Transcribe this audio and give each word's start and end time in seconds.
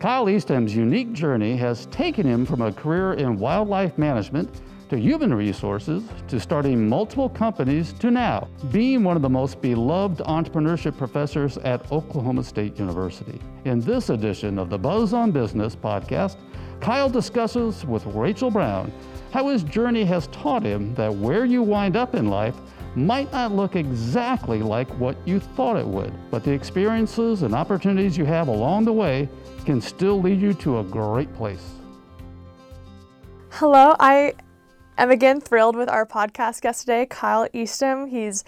Kyle 0.00 0.30
Eastham's 0.30 0.74
unique 0.74 1.12
journey 1.12 1.54
has 1.56 1.84
taken 1.86 2.26
him 2.26 2.46
from 2.46 2.62
a 2.62 2.72
career 2.72 3.12
in 3.12 3.38
wildlife 3.38 3.98
management 3.98 4.62
to 4.88 4.98
human 4.98 5.34
resources 5.34 6.02
to 6.26 6.40
starting 6.40 6.88
multiple 6.88 7.28
companies 7.28 7.92
to 7.92 8.10
now 8.10 8.48
being 8.72 9.04
one 9.04 9.14
of 9.14 9.20
the 9.20 9.28
most 9.28 9.60
beloved 9.60 10.20
entrepreneurship 10.20 10.96
professors 10.96 11.58
at 11.58 11.92
Oklahoma 11.92 12.42
State 12.42 12.78
University. 12.78 13.38
In 13.66 13.78
this 13.78 14.08
edition 14.08 14.58
of 14.58 14.70
the 14.70 14.78
Buzz 14.78 15.12
on 15.12 15.32
Business 15.32 15.76
podcast, 15.76 16.38
Kyle 16.80 17.10
discusses 17.10 17.84
with 17.84 18.06
Rachel 18.06 18.50
Brown 18.50 18.90
how 19.32 19.48
his 19.48 19.62
journey 19.62 20.04
has 20.04 20.28
taught 20.28 20.62
him 20.62 20.94
that 20.94 21.14
where 21.14 21.44
you 21.44 21.62
wind 21.62 21.94
up 21.94 22.14
in 22.14 22.30
life 22.30 22.56
might 22.96 23.30
not 23.32 23.52
look 23.52 23.76
exactly 23.76 24.62
like 24.62 24.88
what 24.98 25.16
you 25.24 25.38
thought 25.40 25.76
it 25.76 25.86
would, 25.86 26.12
but 26.30 26.42
the 26.42 26.50
experiences 26.50 27.42
and 27.42 27.54
opportunities 27.54 28.18
you 28.18 28.24
have 28.24 28.48
along 28.48 28.84
the 28.84 28.92
way 28.92 29.28
can 29.64 29.80
still 29.80 30.20
lead 30.20 30.40
you 30.40 30.52
to 30.54 30.80
a 30.80 30.84
great 30.84 31.32
place. 31.34 31.74
Hello, 33.50 33.94
I 34.00 34.34
am 34.98 35.10
again 35.10 35.40
thrilled 35.40 35.76
with 35.76 35.88
our 35.88 36.06
podcast 36.06 36.62
guest 36.62 36.80
today, 36.80 37.06
Kyle 37.06 37.48
Eastham. 37.52 38.06
He's 38.06 38.44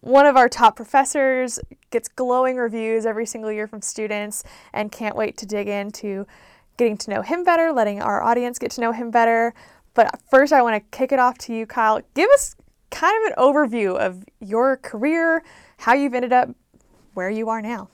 one 0.00 0.26
of 0.26 0.36
our 0.36 0.48
top 0.48 0.76
professors, 0.76 1.58
gets 1.90 2.08
glowing 2.08 2.56
reviews 2.56 3.06
every 3.06 3.26
single 3.26 3.52
year 3.52 3.66
from 3.66 3.82
students, 3.82 4.44
and 4.72 4.90
can't 4.90 5.16
wait 5.16 5.36
to 5.38 5.46
dig 5.46 5.68
into 5.68 6.26
getting 6.76 6.96
to 6.98 7.10
know 7.10 7.22
him 7.22 7.44
better, 7.44 7.72
letting 7.72 8.02
our 8.02 8.22
audience 8.22 8.58
get 8.58 8.70
to 8.72 8.80
know 8.80 8.92
him 8.92 9.10
better. 9.10 9.54
But 9.94 10.20
first, 10.30 10.52
I 10.52 10.62
want 10.62 10.74
to 10.74 10.96
kick 10.96 11.12
it 11.12 11.18
off 11.18 11.38
to 11.38 11.54
you, 11.54 11.66
Kyle. 11.66 12.00
Give 12.14 12.28
us 12.30 12.54
kind 12.90 13.26
of 13.26 13.32
an 13.32 13.44
overview 13.44 13.96
of 13.96 14.24
your 14.40 14.76
career, 14.76 15.42
how 15.78 15.94
you've 15.94 16.14
ended 16.14 16.32
up 16.32 16.50
where 17.14 17.30
you 17.30 17.48
are 17.48 17.62
now. 17.62 17.88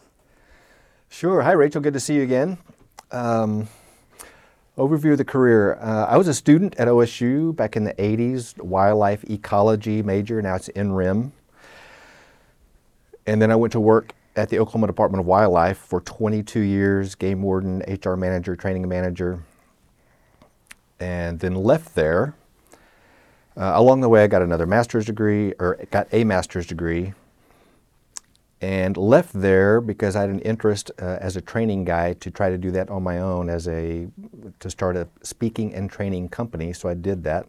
Sure. 1.08 1.42
Hi, 1.42 1.52
Rachel. 1.52 1.80
Good 1.80 1.94
to 1.94 2.00
see 2.00 2.14
you 2.14 2.22
again. 2.22 2.58
Um, 3.10 3.68
overview 4.78 5.12
of 5.12 5.18
the 5.18 5.24
career. 5.24 5.74
Uh, 5.74 6.06
I 6.06 6.16
was 6.16 6.28
a 6.28 6.34
student 6.34 6.74
at 6.76 6.88
OSU 6.88 7.54
back 7.54 7.76
in 7.76 7.84
the 7.84 7.94
80s, 7.94 8.60
wildlife 8.62 9.22
ecology 9.30 10.02
major. 10.02 10.40
Now 10.40 10.56
it's 10.56 10.68
in 10.68 10.92
RIM. 10.92 11.32
And 13.26 13.40
then 13.40 13.50
I 13.50 13.56
went 13.56 13.72
to 13.72 13.80
work 13.80 14.14
at 14.34 14.48
the 14.48 14.58
Oklahoma 14.58 14.86
Department 14.86 15.20
of 15.20 15.26
Wildlife 15.26 15.78
for 15.78 16.00
22 16.00 16.60
years, 16.60 17.14
game 17.14 17.42
warden, 17.42 17.82
HR 17.86 18.14
manager, 18.14 18.56
training 18.56 18.88
manager, 18.88 19.42
and 20.98 21.38
then 21.38 21.54
left 21.54 21.94
there. 21.94 22.34
Uh, 23.56 23.72
along 23.74 24.00
the 24.00 24.08
way, 24.08 24.24
I 24.24 24.26
got 24.26 24.42
another 24.42 24.66
master's 24.66 25.06
degree, 25.06 25.52
or 25.58 25.78
got 25.90 26.08
a 26.12 26.24
master's 26.24 26.66
degree, 26.66 27.12
and 28.60 28.96
left 28.96 29.32
there 29.34 29.80
because 29.80 30.16
I 30.16 30.22
had 30.22 30.30
an 30.30 30.40
interest 30.40 30.90
uh, 31.00 31.18
as 31.20 31.36
a 31.36 31.40
training 31.40 31.84
guy 31.84 32.14
to 32.14 32.30
try 32.30 32.48
to 32.48 32.56
do 32.56 32.70
that 32.70 32.88
on 32.88 33.02
my 33.02 33.18
own 33.18 33.50
as 33.50 33.68
a 33.68 34.08
to 34.60 34.70
start 34.70 34.96
a 34.96 35.08
speaking 35.22 35.74
and 35.74 35.90
training 35.90 36.30
company. 36.30 36.72
So 36.72 36.88
I 36.88 36.94
did 36.94 37.24
that, 37.24 37.46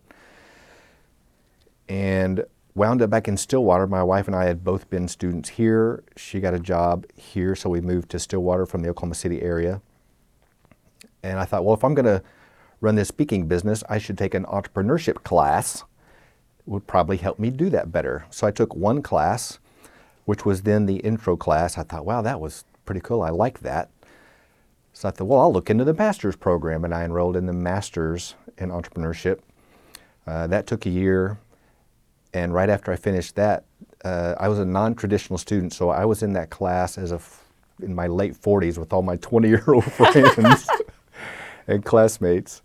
and 1.87 2.43
wound 2.75 3.01
up 3.01 3.09
back 3.09 3.27
in 3.27 3.37
Stillwater. 3.37 3.87
My 3.87 4.03
wife 4.03 4.27
and 4.27 4.35
I 4.35 4.45
had 4.45 4.63
both 4.63 4.89
been 4.89 5.07
students 5.07 5.49
here. 5.49 6.03
She 6.17 6.39
got 6.39 6.53
a 6.53 6.59
job 6.59 7.05
here, 7.15 7.55
so 7.55 7.69
we 7.69 7.81
moved 7.81 8.09
to 8.09 8.19
Stillwater 8.19 8.65
from 8.65 8.81
the 8.81 8.89
Oklahoma 8.89 9.15
City 9.15 9.41
area. 9.41 9.81
And 11.21 11.39
I 11.39 11.45
thought, 11.45 11.63
well, 11.63 11.75
if 11.75 11.83
I'm 11.83 11.93
going 11.93 12.05
to 12.05 12.21
run 12.81 12.95
this 12.95 13.07
speaking 13.07 13.47
business, 13.47 13.83
I 13.87 13.97
should 13.97 14.17
take 14.17 14.33
an 14.33 14.43
entrepreneurship 14.45 15.23
class 15.23 15.83
would 16.65 16.87
probably 16.87 17.17
help 17.17 17.39
me 17.39 17.49
do 17.49 17.69
that 17.69 17.91
better. 17.91 18.25
So 18.29 18.47
I 18.47 18.51
took 18.51 18.75
one 18.75 19.01
class, 19.01 19.59
which 20.25 20.45
was 20.45 20.61
then 20.61 20.85
the 20.85 20.97
intro 20.97 21.35
class. 21.35 21.77
I 21.77 21.83
thought, 21.83 22.05
wow, 22.05 22.21
that 22.21 22.39
was 22.39 22.63
pretty 22.85 23.01
cool. 23.01 23.21
I 23.21 23.29
like 23.29 23.59
that. 23.61 23.89
So 24.93 25.09
I 25.09 25.11
thought, 25.11 25.27
well, 25.27 25.39
I'll 25.39 25.51
look 25.51 25.69
into 25.69 25.83
the 25.83 25.93
master's 25.93 26.35
program, 26.35 26.85
and 26.85 26.93
I 26.93 27.03
enrolled 27.03 27.35
in 27.35 27.47
the 27.47 27.53
master's 27.53 28.35
in 28.57 28.69
entrepreneurship. 28.69 29.39
Uh, 30.27 30.47
that 30.47 30.67
took 30.67 30.85
a 30.85 30.89
year, 30.89 31.39
and 32.33 32.53
right 32.53 32.69
after 32.69 32.91
I 32.91 32.95
finished 32.95 33.35
that, 33.35 33.65
uh, 34.05 34.35
I 34.39 34.47
was 34.47 34.59
a 34.59 34.65
non-traditional 34.65 35.37
student, 35.37 35.73
so 35.73 35.89
I 35.89 36.05
was 36.05 36.23
in 36.23 36.33
that 36.33 36.49
class 36.49 36.97
as 36.97 37.11
a 37.11 37.15
f- 37.15 37.43
in 37.81 37.95
my 37.95 38.07
late 38.07 38.35
40s 38.39 38.77
with 38.77 38.93
all 38.93 39.01
my 39.01 39.17
20-year-old 39.17 39.83
friends 39.93 40.69
and 41.67 41.83
classmates. 41.83 42.61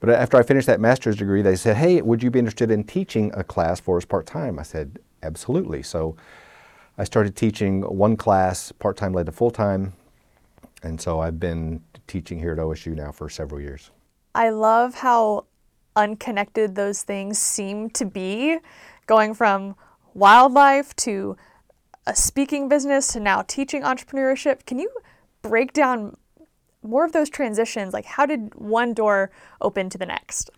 But 0.00 0.08
after 0.10 0.38
I 0.38 0.42
finished 0.42 0.66
that 0.66 0.80
master's 0.80 1.16
degree, 1.16 1.42
they 1.42 1.56
said, 1.56 1.76
hey, 1.76 2.00
would 2.00 2.22
you 2.22 2.30
be 2.30 2.38
interested 2.38 2.70
in 2.70 2.84
teaching 2.84 3.30
a 3.34 3.44
class 3.44 3.78
for 3.78 3.98
us 3.98 4.04
part 4.06 4.26
time? 4.26 4.58
I 4.58 4.62
said, 4.62 4.98
absolutely. 5.22 5.82
So 5.82 6.16
I 6.96 7.04
started 7.04 7.36
teaching 7.36 7.82
one 7.82 8.16
class 8.16 8.72
part 8.72 8.96
time, 8.96 9.12
led 9.12 9.26
to 9.26 9.32
full 9.32 9.50
time. 9.50 9.92
And 10.82 10.98
so 10.98 11.20
I've 11.20 11.38
been 11.38 11.82
teaching 12.06 12.38
here 12.38 12.52
at 12.52 12.58
OSU 12.58 12.96
now 12.96 13.12
for 13.12 13.28
several 13.28 13.60
years. 13.60 13.90
I 14.34 14.50
love 14.50 14.94
how 14.94 15.44
unconnected 15.96 16.74
those 16.74 17.02
things 17.02 17.38
seem 17.38 17.90
to 17.90 18.06
be, 18.06 18.58
going 19.06 19.34
from 19.34 19.76
wildlife 20.14 20.96
to 20.96 21.36
a 22.06 22.16
speaking 22.16 22.68
business 22.68 23.08
to 23.08 23.20
now 23.20 23.42
teaching 23.42 23.82
entrepreneurship. 23.82 24.64
Can 24.64 24.78
you 24.78 24.90
break 25.42 25.72
down 25.72 26.16
more 26.82 27.04
of 27.04 27.12
those 27.12 27.30
transitions, 27.30 27.92
like 27.92 28.04
how 28.04 28.26
did 28.26 28.54
one 28.54 28.94
door 28.94 29.30
open 29.60 29.90
to 29.90 29.98
the 29.98 30.06
next? 30.06 30.50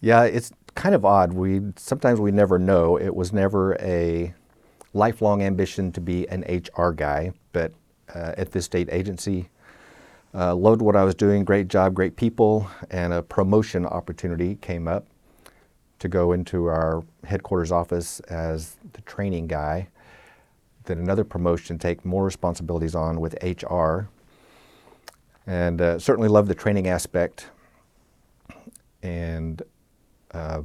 Yeah, 0.00 0.24
it's 0.24 0.52
kind 0.74 0.94
of 0.94 1.04
odd. 1.04 1.32
We 1.32 1.60
sometimes 1.76 2.20
we 2.20 2.30
never 2.30 2.58
know. 2.58 2.96
It 2.96 3.14
was 3.14 3.32
never 3.32 3.74
a 3.80 4.34
lifelong 4.94 5.42
ambition 5.42 5.92
to 5.92 6.00
be 6.00 6.26
an 6.28 6.44
HR 6.48 6.90
guy, 6.90 7.32
but 7.52 7.72
uh, 8.14 8.32
at 8.36 8.52
this 8.52 8.64
state 8.64 8.88
agency, 8.90 9.50
uh, 10.34 10.54
loved 10.54 10.80
what 10.80 10.96
I 10.96 11.04
was 11.04 11.14
doing. 11.14 11.44
Great 11.44 11.68
job, 11.68 11.94
great 11.94 12.16
people, 12.16 12.68
and 12.90 13.12
a 13.12 13.22
promotion 13.22 13.84
opportunity 13.84 14.56
came 14.56 14.88
up 14.88 15.06
to 15.98 16.08
go 16.08 16.32
into 16.32 16.66
our 16.66 17.04
headquarters 17.24 17.70
office 17.70 18.20
as 18.20 18.76
the 18.94 19.02
training 19.02 19.46
guy. 19.46 19.88
Then 20.84 20.98
another 20.98 21.24
promotion, 21.24 21.78
take 21.78 22.04
more 22.04 22.24
responsibilities 22.24 22.94
on 22.94 23.20
with 23.20 23.36
HR, 23.42 24.08
and 25.50 25.80
uh, 25.80 25.98
certainly 25.98 26.28
love 26.28 26.46
the 26.46 26.54
training 26.54 26.86
aspect 26.86 27.48
and 29.02 29.62
uh, 30.30 30.62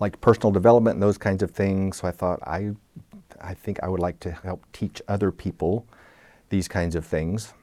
like 0.00 0.20
personal 0.20 0.50
development 0.50 0.94
and 0.94 1.02
those 1.02 1.16
kinds 1.16 1.40
of 1.40 1.52
things. 1.52 1.98
So 1.98 2.08
I 2.08 2.10
thought 2.10 2.40
I, 2.42 2.72
I 3.40 3.54
think 3.54 3.78
I 3.80 3.88
would 3.88 4.00
like 4.00 4.18
to 4.20 4.32
help 4.32 4.64
teach 4.72 5.00
other 5.06 5.30
people 5.30 5.86
these 6.48 6.66
kinds 6.66 6.96
of 6.96 7.06
things. 7.06 7.54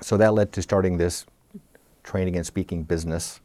So 0.00 0.16
that 0.16 0.32
led 0.32 0.52
to 0.52 0.62
starting 0.62 0.96
this 0.96 1.26
training 2.04 2.36
and 2.36 2.46
speaking 2.46 2.84
business. 2.84 3.40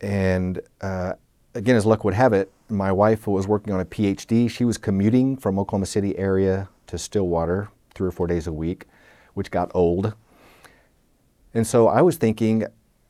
And 0.00 0.60
uh, 0.80 1.14
again, 1.56 1.74
as 1.74 1.84
luck 1.84 2.04
would 2.04 2.14
have 2.14 2.32
it, 2.32 2.52
my 2.68 2.92
wife 2.92 3.26
was 3.26 3.48
working 3.48 3.74
on 3.74 3.80
a 3.80 3.84
PhD. 3.84 4.48
She 4.48 4.64
was 4.64 4.78
commuting 4.78 5.36
from 5.36 5.58
Oklahoma 5.58 5.86
City 5.86 6.16
area 6.16 6.68
to 6.86 6.98
Stillwater 6.98 7.68
three 7.94 8.06
or 8.06 8.12
four 8.12 8.28
days 8.28 8.46
a 8.46 8.52
week, 8.52 8.86
which 9.34 9.50
got 9.50 9.68
old. 9.74 10.14
And 11.54 11.66
so 11.66 11.88
I 11.88 12.02
was 12.02 12.16
thinking, 12.16 12.66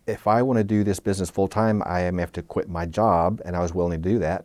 if 0.07 0.27
I 0.27 0.43
want 0.43 0.59
to 0.59 0.65
do 0.65 0.83
this 0.83 0.99
business 0.99 1.31
full 1.31 1.49
time, 1.49 1.83
I 1.87 2.11
may 2.11 2.23
have 2.23 2.33
to 2.33 2.43
quit 2.43 2.69
my 2.69 2.87
job, 2.87 3.41
and 3.45 3.55
I 3.55 3.61
was 3.61 3.73
willing 3.73 4.03
to 4.03 4.09
do 4.09 4.19
that. 4.19 4.45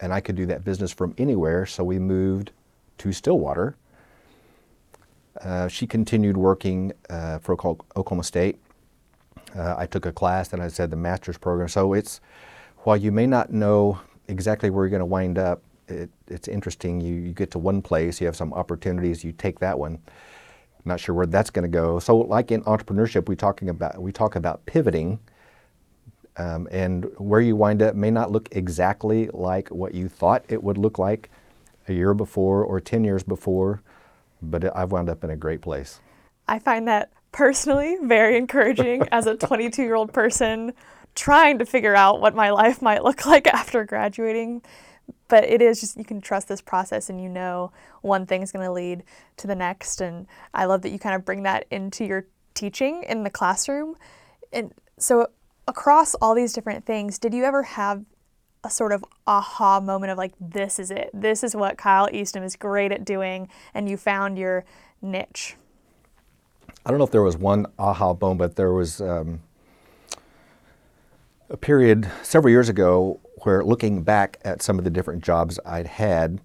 And 0.00 0.12
I 0.12 0.20
could 0.20 0.36
do 0.36 0.46
that 0.46 0.64
business 0.64 0.92
from 0.92 1.14
anywhere, 1.18 1.66
so 1.66 1.84
we 1.84 1.98
moved 1.98 2.52
to 2.98 3.12
Stillwater. 3.12 3.76
Uh, 5.40 5.66
she 5.68 5.86
continued 5.86 6.36
working 6.36 6.92
uh, 7.10 7.38
for 7.38 7.54
Oklahoma 7.54 8.22
State. 8.22 8.58
Uh, 9.56 9.74
I 9.76 9.86
took 9.86 10.06
a 10.06 10.12
class, 10.12 10.52
and 10.52 10.62
I 10.62 10.68
said 10.68 10.90
the 10.90 10.96
master's 10.96 11.38
program. 11.38 11.68
So 11.68 11.94
it's 11.94 12.20
while 12.78 12.96
you 12.96 13.12
may 13.12 13.26
not 13.26 13.52
know 13.52 14.00
exactly 14.28 14.70
where 14.70 14.84
you're 14.84 14.90
going 14.90 15.00
to 15.00 15.06
wind 15.06 15.38
up, 15.38 15.62
it, 15.88 16.10
it's 16.28 16.48
interesting. 16.48 17.00
You, 17.00 17.14
you 17.14 17.32
get 17.32 17.50
to 17.52 17.58
one 17.58 17.82
place, 17.82 18.20
you 18.20 18.26
have 18.26 18.36
some 18.36 18.52
opportunities, 18.52 19.24
you 19.24 19.32
take 19.32 19.58
that 19.60 19.78
one 19.78 19.98
not 20.84 21.00
sure 21.00 21.14
where 21.14 21.26
that's 21.26 21.50
going 21.50 21.64
to 21.64 21.68
go. 21.68 21.98
So, 21.98 22.16
like 22.16 22.50
in 22.50 22.62
entrepreneurship, 22.64 23.28
we 23.28 23.36
talking 23.36 23.68
about 23.68 24.00
we 24.00 24.12
talk 24.12 24.36
about 24.36 24.64
pivoting, 24.66 25.18
um, 26.36 26.68
and 26.70 27.06
where 27.18 27.40
you 27.40 27.56
wind 27.56 27.82
up 27.82 27.94
may 27.94 28.10
not 28.10 28.30
look 28.30 28.48
exactly 28.52 29.28
like 29.32 29.68
what 29.68 29.94
you 29.94 30.08
thought 30.08 30.44
it 30.48 30.62
would 30.62 30.78
look 30.78 30.98
like 30.98 31.30
a 31.88 31.92
year 31.92 32.14
before 32.14 32.64
or 32.64 32.80
ten 32.80 33.04
years 33.04 33.22
before, 33.22 33.82
but 34.40 34.74
I've 34.76 34.92
wound 34.92 35.08
up 35.08 35.24
in 35.24 35.30
a 35.30 35.36
great 35.36 35.60
place. 35.60 36.00
I 36.48 36.58
find 36.58 36.88
that 36.88 37.12
personally 37.30 37.96
very 38.02 38.36
encouraging 38.36 39.06
as 39.12 39.26
a 39.26 39.36
22 39.36 39.82
year 39.82 39.94
old 39.94 40.12
person 40.12 40.72
trying 41.14 41.58
to 41.58 41.66
figure 41.66 41.94
out 41.94 42.20
what 42.20 42.34
my 42.34 42.50
life 42.50 42.80
might 42.80 43.02
look 43.02 43.26
like 43.26 43.46
after 43.52 43.84
graduating 43.84 44.62
but 45.28 45.44
it 45.44 45.62
is 45.62 45.80
just 45.80 45.96
you 45.96 46.04
can 46.04 46.20
trust 46.20 46.48
this 46.48 46.60
process 46.60 47.08
and 47.08 47.20
you 47.20 47.28
know 47.28 47.72
one 48.02 48.26
thing 48.26 48.42
is 48.42 48.52
going 48.52 48.64
to 48.64 48.72
lead 48.72 49.02
to 49.38 49.46
the 49.46 49.54
next. 49.54 50.00
And 50.00 50.26
i 50.54 50.64
love 50.64 50.82
that 50.82 50.90
you 50.90 50.98
kind 50.98 51.14
of 51.14 51.24
bring 51.24 51.42
that 51.44 51.66
into 51.70 52.04
your 52.04 52.26
teaching 52.54 53.02
in 53.04 53.22
the 53.22 53.30
classroom. 53.30 53.96
And 54.52 54.72
so 54.98 55.28
across 55.66 56.14
all 56.16 56.34
these 56.34 56.52
different 56.52 56.84
things 56.84 57.18
did 57.18 57.32
you 57.32 57.44
ever 57.44 57.62
have 57.62 58.04
a 58.64 58.70
sort 58.70 58.92
of 58.92 59.04
aha 59.26 59.80
moment 59.80 60.12
of 60.12 60.18
like 60.18 60.32
this 60.40 60.78
is 60.78 60.90
it. 60.90 61.10
This 61.12 61.42
is 61.42 61.56
what 61.56 61.78
kyle 61.78 62.08
eastham 62.12 62.42
is 62.42 62.56
great 62.56 62.92
at 62.92 63.04
doing 63.04 63.48
and 63.74 63.88
you 63.88 63.96
found 63.96 64.38
your 64.38 64.64
niche? 65.00 65.56
I 66.84 66.90
don't 66.90 66.98
know 66.98 67.04
if 67.04 67.10
there 67.10 67.22
was 67.22 67.36
one 67.36 67.66
aha 67.78 68.14
moment, 68.20 68.38
but 68.38 68.56
there 68.56 68.72
was 68.72 69.00
um, 69.00 69.40
a 71.48 71.56
period 71.56 72.10
several 72.22 72.50
years 72.50 72.68
ago 72.68 73.20
where 73.42 73.64
looking 73.64 74.02
back 74.02 74.38
at 74.44 74.62
some 74.62 74.78
of 74.78 74.84
the 74.84 74.90
different 74.90 75.22
jobs 75.22 75.58
I'd 75.64 75.86
had, 75.86 76.40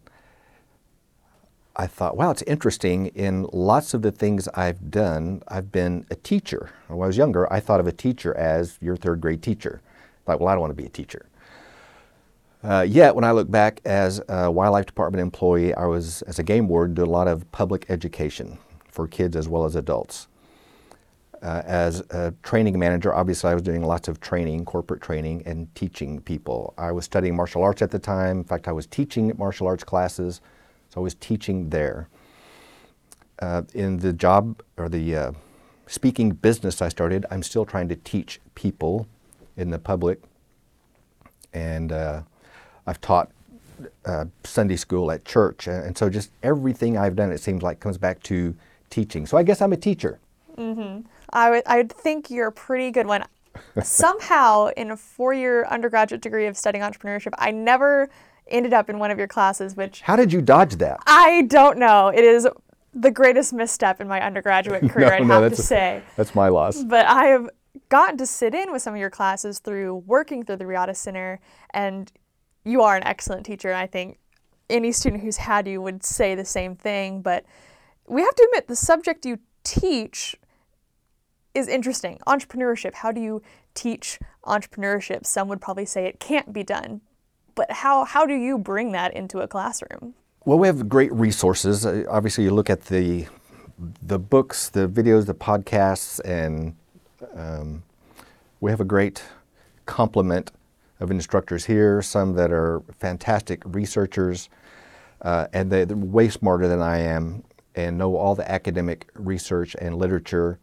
I 1.76 1.86
thought, 1.86 2.18
wow, 2.18 2.32
it's 2.32 2.42
interesting. 2.44 3.08
In 3.08 3.48
lots 3.54 3.94
of 3.94 4.02
the 4.02 4.12
things 4.12 4.48
I've 4.50 4.90
done, 4.90 5.44
I've 5.48 5.72
been 5.72 6.06
a 6.10 6.16
teacher. 6.16 6.72
When 6.88 7.04
I 7.04 7.08
was 7.08 7.18
younger, 7.18 7.52
I 7.54 7.60
thought 7.60 7.80
of 7.80 7.86
a 7.86 7.92
teacher 7.92 8.36
as 8.36 8.80
your 8.82 8.96
third 8.96 9.22
grade 9.22 9.44
teacher. 9.44 9.82
Thought, 10.26 10.40
well, 10.40 10.50
I 10.50 10.54
don't 10.54 10.62
want 10.62 10.72
to 10.72 10.82
be 10.82 10.88
a 10.88 10.90
teacher. 10.90 11.28
Uh, 12.64 12.82
yet, 12.82 13.14
when 13.14 13.24
I 13.24 13.32
look 13.32 13.50
back 13.52 13.80
as 13.86 14.20
a 14.28 14.50
wildlife 14.50 14.88
department 14.88 15.22
employee, 15.22 15.76
I 15.76 15.86
was, 15.86 16.24
as 16.24 16.40
a 16.40 16.44
game 16.44 16.68
warden, 16.68 16.96
did 16.96 17.04
a 17.04 17.10
lot 17.10 17.28
of 17.28 17.50
public 17.52 17.86
education 17.90 18.58
for 18.90 19.08
kids 19.08 19.36
as 19.36 19.48
well 19.48 19.64
as 19.64 19.76
adults. 19.76 20.28
Uh, 21.42 21.62
as 21.66 22.00
a 22.10 22.34
training 22.42 22.78
manager, 22.80 23.14
obviously, 23.14 23.52
I 23.52 23.54
was 23.54 23.62
doing 23.62 23.84
lots 23.84 24.08
of 24.08 24.20
training, 24.20 24.66
corporate 24.66 25.02
training, 25.02 25.44
and 25.46 25.74
teaching 25.76 26.20
people. 26.22 26.74
I 26.78 26.92
was 26.92 27.06
studying 27.06 27.36
martial 27.36 27.62
arts 27.62 27.82
at 27.82 27.92
the 27.92 28.00
time. 28.00 28.40
In 28.40 28.44
fact, 28.44 28.68
I 28.68 28.72
was 28.72 28.88
teaching 28.88 29.32
martial 29.38 29.68
arts 29.68 29.84
classes, 29.84 30.42
so 30.90 31.00
I 31.02 31.04
was 31.04 31.14
teaching 31.16 31.70
there. 31.70 32.10
Uh, 33.40 33.62
in 33.76 33.98
the 33.98 34.14
job 34.14 34.64
or 34.78 34.90
the 34.90 35.16
uh, 35.16 35.32
speaking 35.86 36.32
business 36.32 36.82
I 36.82 36.90
started, 36.90 37.26
I'm 37.30 37.44
still 37.44 37.66
trying 37.66 37.88
to 37.90 37.96
teach 37.96 38.40
people 38.56 39.08
in 39.58 39.70
the 39.70 39.78
public. 39.78 40.22
And 41.54 41.92
uh, 41.92 42.24
I've 42.88 43.00
taught 43.00 43.32
uh, 44.06 44.26
Sunday 44.44 44.76
school 44.76 45.12
at 45.12 45.24
church. 45.24 45.68
And, 45.68 45.96
so 45.96 46.10
just 46.10 46.32
everything 46.42 46.98
I've 46.98 47.16
done, 47.16 47.32
it 47.32 47.40
seems 47.40 47.62
like, 47.62 47.80
comes 47.80 48.00
back 48.00 48.24
to 48.24 48.56
teaching. 48.90 49.28
So 49.28 49.38
I 49.38 49.44
guess 49.44 49.62
I'm 49.62 49.74
a 49.74 49.78
teacher. 49.78 50.20
Mm-hmm. 50.58 51.08
I 51.32 51.50
would 51.50 51.64
I 51.66 51.78
would 51.78 51.92
think 51.92 52.30
you're 52.30 52.48
a 52.48 52.52
pretty 52.52 52.92
good 52.92 53.08
one. 53.08 53.24
Somehow, 53.84 54.68
in 54.78 54.92
a 54.92 54.98
four-year 54.98 55.66
undergraduate 55.66 56.22
degree 56.22 56.46
of 56.46 56.56
studying 56.56 56.84
entrepreneurship, 56.84 57.34
I 57.40 57.52
never 57.52 58.10
ended 58.48 58.72
up 58.72 58.90
in 58.90 59.00
one 59.00 59.12
of 59.12 59.18
your 59.18 59.28
classes. 59.28 59.76
Which 59.76 60.02
how 60.02 60.16
did 60.16 60.32
you 60.32 60.42
dodge 60.42 60.76
that? 60.76 61.00
I 61.08 61.44
don't 61.44 61.78
know. 61.78 62.10
It 62.10 62.24
is 62.24 62.48
the 62.94 63.12
greatest 63.12 63.54
misstep 63.54 64.02
in 64.02 64.08
my 64.08 64.22
undergraduate 64.22 64.90
career. 64.90 65.10
no, 65.10 65.16
I'd 65.16 65.28
no, 65.28 65.42
have 65.44 65.56
to 65.56 65.62
a, 65.62 65.64
say. 65.64 66.02
That's 66.16 66.36
my 66.36 66.50
loss. 66.50 66.84
But 66.84 67.06
I 67.06 67.26
have 67.26 67.50
gotten 67.90 68.18
to 68.18 68.26
sit 68.26 68.54
in 68.54 68.72
with 68.72 68.82
some 68.82 68.94
of 68.94 69.00
your 69.00 69.10
classes 69.10 69.60
through 69.60 70.04
working 70.06 70.44
through 70.44 70.58
the 70.58 70.68
Riata 70.68 70.96
Center, 70.96 71.40
and 71.72 72.12
you 72.64 72.82
are 72.82 72.96
an 72.96 73.04
excellent 73.04 73.46
teacher. 73.46 73.70
And 73.70 73.78
I 73.78 73.88
think 73.88 74.20
any 74.70 74.92
student 74.92 75.24
who's 75.24 75.38
had 75.38 75.68
you 75.68 75.82
would 75.82 76.04
say 76.04 76.36
the 76.36 76.46
same 76.46 76.76
thing. 76.76 77.22
But 77.22 77.46
we 78.08 78.22
have 78.22 78.36
to 78.36 78.44
admit, 78.52 78.68
the 78.68 78.76
subject 78.76 79.26
you 79.26 79.40
teach 79.64 80.36
is 81.58 81.68
interesting. 81.68 82.20
Entrepreneurship. 82.28 82.94
How 82.94 83.12
do 83.12 83.20
you 83.20 83.42
teach 83.74 84.20
entrepreneurship? 84.46 85.26
Some 85.26 85.48
would 85.48 85.60
probably 85.60 85.86
say 85.86 86.06
it 86.06 86.20
can't 86.20 86.54
be 86.54 86.64
done. 86.64 87.02
But 87.56 87.72
how, 87.72 88.06
how 88.06 88.26
do 88.28 88.36
you 88.36 88.60
bring 88.60 88.92
that 88.92 89.16
into 89.16 89.40
a 89.40 89.48
classroom? 89.48 90.14
Well, 90.46 90.60
we 90.60 90.68
have 90.68 90.88
great 90.88 91.12
resources. 91.12 91.86
Uh, 91.86 92.04
obviously, 92.08 92.44
you 92.44 92.52
look 92.52 92.70
at 92.70 92.86
the 92.86 93.28
the 94.02 94.18
books, 94.18 94.70
the 94.70 94.88
videos, 94.88 95.28
the 95.28 95.36
podcasts, 95.36 96.20
and 96.26 96.76
um, 97.36 97.84
we 98.60 98.72
have 98.72 98.80
a 98.80 98.86
great 98.86 99.24
complement 99.86 100.52
of 101.00 101.12
instructors 101.12 101.66
here. 101.66 102.02
Some 102.02 102.34
that 102.36 102.52
are 102.52 102.82
fantastic 102.98 103.62
researchers, 103.66 104.50
uh, 105.22 105.48
and 105.54 105.72
they're 105.72 105.86
way 105.88 106.30
smarter 106.30 106.68
than 106.68 106.82
I 106.82 107.00
am 107.00 107.44
and 107.76 107.98
know 107.98 108.16
all 108.16 108.34
the 108.34 108.50
academic 108.50 109.10
research 109.16 109.76
and 109.80 109.96
literature 109.98 110.60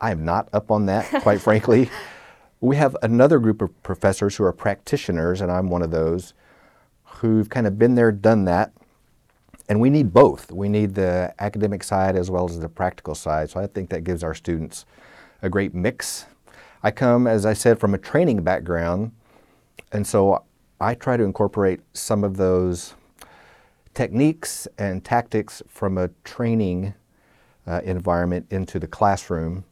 I 0.00 0.10
am 0.10 0.24
not 0.24 0.48
up 0.52 0.70
on 0.70 0.86
that, 0.86 1.22
quite 1.22 1.40
frankly. 1.40 1.90
We 2.62 2.76
have 2.76 2.94
another 3.02 3.38
group 3.38 3.62
of 3.62 3.82
professors 3.82 4.36
who 4.36 4.44
are 4.44 4.52
practitioners, 4.52 5.40
and 5.40 5.50
I'm 5.50 5.70
one 5.70 5.80
of 5.80 5.90
those, 5.90 6.34
who've 7.04 7.48
kind 7.48 7.66
of 7.66 7.78
been 7.78 7.94
there, 7.94 8.12
done 8.12 8.44
that. 8.44 8.74
And 9.66 9.80
we 9.80 9.88
need 9.88 10.12
both. 10.12 10.52
We 10.52 10.68
need 10.68 10.94
the 10.94 11.32
academic 11.38 11.82
side 11.82 12.16
as 12.16 12.30
well 12.30 12.44
as 12.44 12.60
the 12.60 12.68
practical 12.68 13.14
side. 13.14 13.48
So 13.48 13.60
I 13.60 13.66
think 13.66 13.88
that 13.88 14.04
gives 14.04 14.22
our 14.22 14.34
students 14.34 14.84
a 15.40 15.48
great 15.48 15.72
mix. 15.72 16.26
I 16.82 16.90
come, 16.90 17.26
as 17.26 17.46
I 17.46 17.54
said, 17.54 17.80
from 17.80 17.94
a 17.94 17.98
training 17.98 18.42
background, 18.42 19.12
and 19.90 20.06
so 20.06 20.44
I 20.80 20.94
try 20.94 21.16
to 21.16 21.24
incorporate 21.24 21.80
some 21.94 22.24
of 22.24 22.36
those 22.36 22.94
techniques 23.94 24.68
and 24.76 25.02
tactics 25.02 25.62
from 25.66 25.96
a 25.96 26.08
training 26.24 26.92
uh, 27.66 27.80
environment 27.84 28.46
into 28.50 28.78
the 28.78 28.86
classroom 28.86 29.64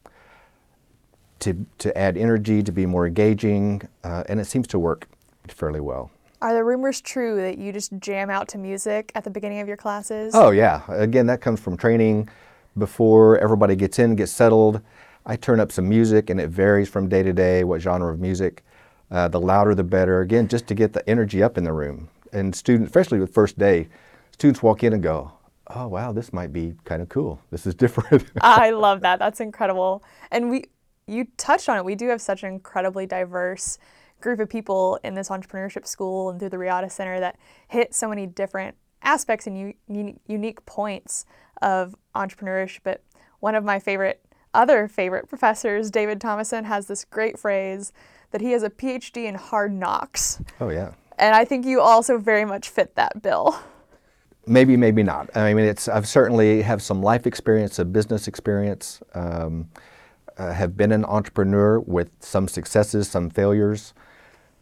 to, 1.39 1.65
to 1.79 1.97
add 1.97 2.17
energy, 2.17 2.63
to 2.63 2.71
be 2.71 2.85
more 2.85 3.07
engaging, 3.07 3.87
uh, 4.03 4.23
and 4.27 4.39
it 4.39 4.45
seems 4.45 4.67
to 4.67 4.79
work 4.79 5.07
fairly 5.47 5.79
well. 5.79 6.11
Are 6.41 6.53
the 6.53 6.63
rumors 6.63 7.01
true 7.01 7.35
that 7.37 7.57
you 7.57 7.73
just 7.73 7.91
jam 7.99 8.29
out 8.29 8.47
to 8.49 8.57
music 8.57 9.11
at 9.15 9.23
the 9.23 9.29
beginning 9.29 9.59
of 9.59 9.67
your 9.67 9.77
classes? 9.77 10.33
Oh, 10.33 10.51
yeah. 10.51 10.81
Again, 10.87 11.25
that 11.27 11.41
comes 11.41 11.59
from 11.59 11.75
training. 11.75 12.29
Before 12.77 13.37
everybody 13.39 13.75
gets 13.75 13.99
in, 13.99 14.15
gets 14.15 14.31
settled, 14.31 14.81
I 15.25 15.35
turn 15.35 15.59
up 15.59 15.71
some 15.71 15.89
music, 15.89 16.29
and 16.29 16.39
it 16.39 16.49
varies 16.49 16.87
from 16.87 17.09
day 17.09 17.23
to 17.23 17.33
day 17.33 17.63
what 17.65 17.81
genre 17.81 18.13
of 18.13 18.19
music. 18.19 18.63
Uh, 19.11 19.27
the 19.27 19.39
louder, 19.39 19.75
the 19.75 19.83
better. 19.83 20.21
Again, 20.21 20.47
just 20.47 20.67
to 20.67 20.75
get 20.75 20.93
the 20.93 21.07
energy 21.09 21.43
up 21.43 21.57
in 21.57 21.63
the 21.65 21.73
room. 21.73 22.09
And 22.31 22.55
students, 22.55 22.89
especially 22.89 23.19
with 23.19 23.33
first 23.33 23.57
day, 23.57 23.89
students 24.31 24.63
walk 24.63 24.83
in 24.83 24.93
and 24.93 25.03
go, 25.03 25.33
oh 25.75 25.87
wow 25.87 26.11
this 26.11 26.33
might 26.33 26.51
be 26.51 26.73
kind 26.85 27.01
of 27.01 27.09
cool 27.09 27.39
this 27.51 27.65
is 27.67 27.75
different 27.83 28.25
i 28.41 28.71
love 28.71 29.01
that 29.01 29.19
that's 29.19 29.39
incredible 29.39 30.03
and 30.31 30.49
we 30.49 30.65
you 31.09 31.27
touched 31.37 31.67
on 31.69 31.77
it. 31.77 31.83
We 31.83 31.95
do 31.95 32.07
have 32.09 32.21
such 32.21 32.43
an 32.43 32.53
incredibly 32.53 33.05
diverse 33.05 33.77
group 34.21 34.39
of 34.39 34.49
people 34.49 34.99
in 35.03 35.13
this 35.13 35.29
entrepreneurship 35.29 35.87
school 35.87 36.29
and 36.29 36.39
through 36.39 36.49
the 36.49 36.57
Riata 36.57 36.89
Center 36.89 37.19
that 37.19 37.37
hit 37.67 37.93
so 37.95 38.07
many 38.09 38.25
different 38.25 38.75
aspects 39.01 39.47
and 39.47 39.73
u- 39.87 40.19
unique 40.27 40.65
points 40.65 41.25
of 41.61 41.95
entrepreneurship. 42.15 42.79
But 42.83 43.01
one 43.39 43.55
of 43.55 43.63
my 43.63 43.79
favorite, 43.79 44.21
other 44.53 44.87
favorite 44.87 45.29
professors, 45.29 45.89
David 45.89 46.19
Thomason, 46.19 46.65
has 46.65 46.87
this 46.87 47.05
great 47.05 47.39
phrase 47.39 47.93
that 48.31 48.41
he 48.41 48.51
has 48.51 48.63
a 48.63 48.69
PhD 48.69 49.25
in 49.25 49.35
hard 49.35 49.73
knocks. 49.73 50.41
Oh, 50.59 50.69
yeah. 50.69 50.93
And 51.17 51.35
I 51.35 51.45
think 51.45 51.65
you 51.65 51.81
also 51.81 52.17
very 52.17 52.45
much 52.45 52.69
fit 52.69 52.95
that 52.95 53.21
bill. 53.21 53.57
Maybe, 54.45 54.77
maybe 54.77 55.03
not. 55.03 55.35
I 55.35 55.53
mean, 55.53 55.65
it's 55.65 55.87
I've 55.87 56.07
certainly 56.07 56.61
have 56.61 56.81
some 56.81 57.01
life 57.03 57.27
experience, 57.27 57.77
a 57.77 57.85
business 57.85 58.27
experience. 58.27 59.01
Um, 59.13 59.69
uh, 60.39 60.53
have 60.53 60.77
been 60.77 60.91
an 60.91 61.05
entrepreneur 61.05 61.79
with 61.81 62.09
some 62.19 62.47
successes, 62.47 63.09
some 63.09 63.29
failures. 63.29 63.93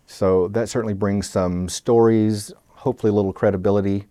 So 0.07 0.47
that 0.49 0.69
certainly 0.69 0.95
brings 0.95 1.29
some 1.29 1.69
stories, 1.69 2.51
hopefully 2.69 3.11
a 3.11 3.13
little 3.13 3.31
credibility, 3.31 4.07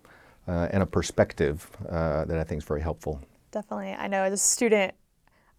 uh, 0.46 0.68
and 0.70 0.82
a 0.82 0.86
perspective 0.86 1.68
uh, 1.90 2.24
that 2.26 2.38
I 2.38 2.44
think 2.44 2.62
is 2.62 2.68
very 2.68 2.82
helpful. 2.82 3.20
Definitely. 3.50 3.92
I 3.92 4.06
know 4.06 4.22
as 4.22 4.32
a 4.32 4.36
student, 4.36 4.94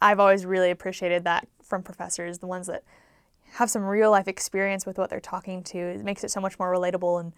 I've 0.01 0.19
always 0.19 0.45
really 0.45 0.71
appreciated 0.71 1.25
that 1.25 1.47
from 1.61 1.83
professors, 1.83 2.39
the 2.39 2.47
ones 2.47 2.67
that 2.67 2.83
have 3.53 3.69
some 3.69 3.83
real 3.83 4.11
life 4.11 4.27
experience 4.27 4.85
with 4.85 4.97
what 4.97 5.09
they're 5.09 5.19
talking 5.19 5.63
to. 5.63 5.77
It 5.77 6.03
makes 6.03 6.23
it 6.23 6.31
so 6.31 6.39
much 6.39 6.57
more 6.59 6.71
relatable 6.71 7.19
and 7.19 7.33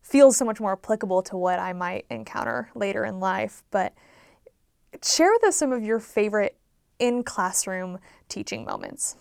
feels 0.00 0.36
so 0.36 0.44
much 0.44 0.60
more 0.60 0.72
applicable 0.72 1.22
to 1.22 1.36
what 1.36 1.58
I 1.58 1.72
might 1.72 2.06
encounter 2.10 2.70
later 2.74 3.04
in 3.04 3.20
life. 3.20 3.64
But 3.70 3.94
share 5.02 5.32
with 5.32 5.44
us 5.44 5.56
some 5.56 5.72
of 5.72 5.82
your 5.82 5.98
favorite 5.98 6.56
in 6.98 7.22
classroom 7.22 7.98
teaching 8.28 8.64
moments? 8.64 9.16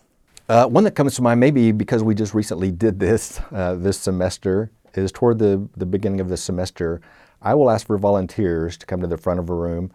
Uh, 0.50 0.68
one 0.68 0.84
that 0.84 0.92
comes 0.92 1.16
to 1.16 1.22
mind, 1.22 1.40
maybe 1.40 1.72
because 1.72 2.04
we 2.04 2.14
just 2.14 2.34
recently 2.34 2.72
did 2.72 3.00
this 3.00 3.40
uh, 3.52 3.76
this 3.76 3.98
semester, 3.98 4.72
is 4.94 5.12
toward 5.12 5.40
the, 5.40 5.68
the 5.76 5.86
beginning 5.86 6.20
of 6.20 6.30
the 6.30 6.38
semester, 6.38 7.02
I 7.42 7.56
will 7.56 7.70
ask 7.70 7.88
for 7.88 7.98
volunteers 7.98 8.78
to 8.78 8.86
come 8.86 9.02
to 9.02 9.08
the 9.08 9.18
front 9.18 9.40
of 9.40 9.50
a 9.50 9.54
room 9.54 9.92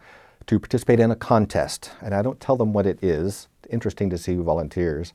to 0.46 0.58
participate 0.58 1.00
in 1.00 1.10
a 1.10 1.16
contest. 1.16 1.92
And 2.00 2.14
I 2.14 2.22
don't 2.22 2.40
tell 2.40 2.56
them 2.56 2.72
what 2.72 2.86
it 2.86 3.02
is. 3.02 3.48
Interesting 3.70 4.10
to 4.10 4.18
see 4.18 4.34
who 4.34 4.42
volunteers. 4.42 5.12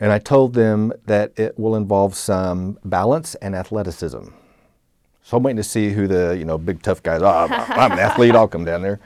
And 0.00 0.12
I 0.12 0.18
told 0.18 0.54
them 0.54 0.92
that 1.06 1.32
it 1.38 1.58
will 1.58 1.74
involve 1.74 2.14
some 2.14 2.78
balance 2.84 3.34
and 3.36 3.54
athleticism. 3.54 4.28
So 5.22 5.36
I'm 5.36 5.42
waiting 5.42 5.56
to 5.56 5.64
see 5.64 5.90
who 5.90 6.06
the 6.06 6.36
you 6.38 6.44
know 6.44 6.56
big 6.56 6.82
tough 6.82 7.02
guys 7.02 7.22
are. 7.22 7.48
Oh, 7.50 7.66
I'm 7.68 7.92
an 7.92 7.98
athlete. 7.98 8.34
I'll 8.34 8.48
come 8.48 8.64
down 8.64 8.82
there. 8.82 9.00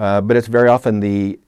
Uh, 0.00 0.18
but 0.18 0.34
it's 0.34 0.46
very 0.46 0.66
often 0.66 1.00
the 1.00 1.38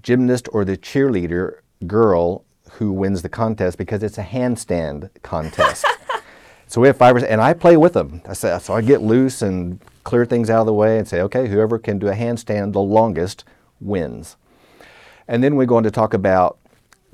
gymnast 0.00 0.48
or 0.54 0.64
the 0.64 0.78
cheerleader 0.78 1.58
girl 1.86 2.42
who 2.72 2.90
wins 2.90 3.20
the 3.20 3.28
contest 3.28 3.76
because 3.76 4.02
it's 4.02 4.16
a 4.16 4.22
handstand 4.22 5.10
contest. 5.22 5.84
so 6.66 6.80
we 6.80 6.86
have 6.86 6.96
five, 6.96 7.22
and 7.22 7.38
I 7.42 7.52
play 7.52 7.76
with 7.76 7.92
them. 7.92 8.22
I 8.26 8.32
say, 8.32 8.58
so 8.60 8.72
I 8.72 8.80
get 8.80 9.02
loose 9.02 9.42
and 9.42 9.78
clear 10.04 10.24
things 10.24 10.48
out 10.48 10.60
of 10.60 10.66
the 10.66 10.72
way 10.72 10.96
and 10.96 11.06
say, 11.06 11.20
okay, 11.20 11.48
whoever 11.48 11.78
can 11.78 11.98
do 11.98 12.08
a 12.08 12.14
handstand 12.14 12.72
the 12.72 12.80
longest 12.80 13.44
wins. 13.78 14.36
And 15.28 15.44
then 15.44 15.54
we 15.56 15.66
go 15.66 15.76
on 15.76 15.82
to 15.82 15.90
talk 15.90 16.14
about 16.14 16.56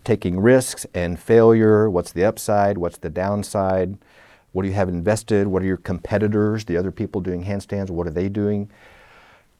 taking 0.05 0.39
risks 0.39 0.87
and 0.95 1.19
failure. 1.19 1.91
What's 1.91 2.13
the 2.13 2.25
upside? 2.25 2.79
What's 2.79 2.99
the 2.99 3.11
downside? 3.11 3.99
What 4.53 4.63
do 4.63 4.69
you 4.69 4.75
have 4.75 4.89
invested? 4.89 5.49
What 5.49 5.63
are 5.63 5.67
your 5.67 5.77
competitors, 5.77 6.67
the 6.67 6.77
other 6.77 6.93
people 6.93 7.21
doing 7.21 7.43
handstands? 7.43 7.91
What 7.91 8.07
are 8.07 8.13
they 8.13 8.29
doing? 8.29 8.71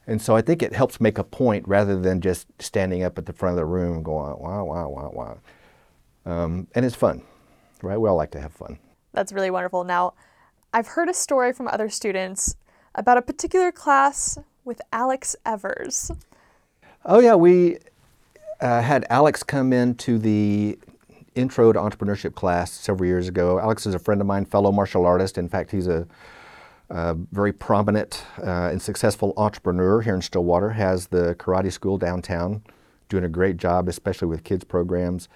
And 0.07 0.21
so 0.21 0.37
I 0.37 0.43
think 0.43 0.63
it 0.63 0.75
helps 0.75 1.01
make 1.01 1.19
a 1.19 1.25
point 1.25 1.67
rather 1.67 1.99
than 1.99 2.21
just 2.21 2.47
standing 2.61 3.03
up 3.03 3.19
at 3.19 3.27
the 3.27 3.33
front 3.33 3.53
of 3.53 3.57
the 3.57 3.65
room 3.65 4.03
going, 4.03 4.39
wow, 4.39 4.65
wow, 4.65 4.89
wow, 4.89 5.11
wow. 5.15 5.39
Um, 6.27 6.69
and 6.75 6.85
it's 6.85 6.95
fun, 6.95 7.23
right? 7.83 7.99
We 7.99 8.09
all 8.09 8.17
like 8.17 8.31
to 8.33 8.41
have 8.41 8.53
fun. 8.53 8.79
That's 9.13 9.33
really 9.33 9.51
wonderful. 9.51 9.85
Now, 9.85 10.15
I've 10.73 10.89
heard 10.89 11.09
a 11.09 11.15
story 11.15 11.53
from 11.53 11.69
other 11.69 11.89
students 11.89 12.57
about 12.95 13.17
a 13.17 13.23
particular 13.23 13.73
class 13.73 14.39
with 14.65 14.81
Alex 14.93 15.37
Evers. 15.47 16.11
Oh, 17.05 17.21
yeah, 17.21 17.35
we 17.35 17.79
uh, 18.61 18.83
had 18.83 19.07
Alex 19.11 19.43
come 19.43 19.73
into 19.73 20.19
the 20.19 20.79
intro 21.35 21.73
to 21.73 21.79
entrepreneurship 21.79 22.35
class 22.35 22.73
several 22.73 23.07
years 23.07 23.29
ago. 23.29 23.59
Alex 23.59 23.87
is 23.87 23.95
a 23.95 23.99
friend 23.99 24.21
of 24.21 24.27
mine, 24.27 24.45
fellow 24.45 24.73
martial 24.73 25.05
artist. 25.05 25.37
In 25.39 25.49
fact, 25.49 25.71
he's 25.71 25.87
a, 25.87 26.07
a 26.91 27.15
very 27.33 27.53
prominent 27.53 28.25
uh, 28.39 28.69
and 28.71 28.81
successful 28.81 29.33
entrepreneur 29.37 30.01
here 30.01 30.15
in 30.15 30.23
Stillwater, 30.23 30.71
has 30.71 31.09
the 31.09 31.35
karate 31.37 31.73
school 31.73 31.99
downtown, 31.99 32.63
doing 33.09 33.25
a 33.25 33.29
great 33.29 33.57
job, 33.57 33.89
especially 33.89 34.29
with 34.29 34.45
kids 34.45 34.65
programs. 34.65 35.29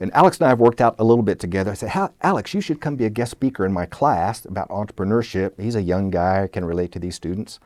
And 0.00 0.12
Alex 0.12 0.38
and 0.38 0.46
I 0.46 0.48
have 0.50 0.60
worked 0.60 0.80
out 0.80 0.96
a 0.98 1.04
little 1.04 1.22
bit 1.22 1.38
together. 1.38 1.70
I 1.70 1.74
said, 1.74 2.10
Alex, 2.20 2.52
you 2.52 2.60
should 2.60 2.80
come 2.80 2.96
be 2.96 3.04
a 3.04 3.10
guest 3.10 3.30
speaker 3.30 3.64
in 3.64 3.72
my 3.72 3.86
class 3.86 4.44
about 4.44 4.68
entrepreneurship. 4.68 5.60
He's 5.60 5.76
a 5.76 5.82
young 5.82 6.10
guy, 6.10 6.48
can 6.52 6.64
relate 6.64 6.92
to 6.92 6.98
these 6.98 7.14
students. 7.14 7.60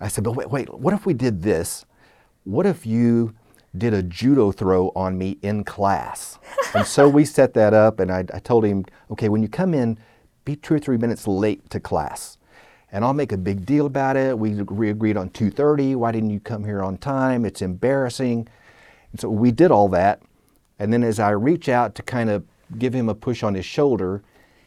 I 0.00 0.08
said, 0.08 0.24
but 0.24 0.32
wait, 0.34 0.50
wait, 0.50 0.74
what 0.74 0.94
if 0.94 1.06
we 1.06 1.14
did 1.14 1.42
this? 1.42 1.86
What 2.44 2.66
if 2.66 2.84
you 2.84 3.34
did 3.76 3.94
a 3.94 4.02
judo 4.02 4.50
throw 4.50 4.90
on 4.96 5.16
me 5.16 5.38
in 5.42 5.62
class? 5.62 6.38
and 6.74 6.84
so 6.84 7.08
we 7.08 7.24
set 7.24 7.54
that 7.54 7.72
up, 7.72 8.00
and 8.00 8.10
I, 8.10 8.24
I 8.34 8.40
told 8.40 8.64
him, 8.64 8.84
okay, 9.12 9.28
when 9.28 9.42
you 9.42 9.48
come 9.48 9.74
in, 9.74 9.98
be 10.44 10.56
two 10.56 10.74
or 10.74 10.78
three 10.78 10.96
minutes 10.96 11.26
late 11.26 11.68
to 11.70 11.80
class 11.80 12.38
and 12.92 13.06
I'll 13.06 13.14
make 13.14 13.32
a 13.32 13.38
big 13.38 13.64
deal 13.64 13.86
about 13.86 14.16
it. 14.16 14.38
We, 14.38 14.60
agreed 14.60 15.16
on 15.16 15.30
2:30. 15.30 15.96
Why 15.96 16.12
didn't 16.12 16.30
you 16.30 16.40
come 16.40 16.62
here 16.62 16.82
on 16.82 16.98
time? 16.98 17.46
It's 17.46 17.62
embarrassing. 17.62 18.46
And 19.10 19.20
so 19.20 19.30
we 19.30 19.50
did 19.50 19.70
all 19.70 19.88
that. 19.88 20.20
And 20.78 20.92
then 20.92 21.02
as 21.02 21.18
I 21.18 21.30
reach 21.30 21.68
out 21.70 21.94
to 21.94 22.02
kind 22.02 22.28
of 22.28 22.44
give 22.78 22.94
him 22.94 23.08
a 23.08 23.14
push 23.14 23.42
on 23.42 23.54
his 23.54 23.64
shoulder, 23.64 24.22